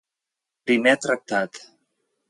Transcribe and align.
Primer 0.71 0.95
tractat. 1.05 1.65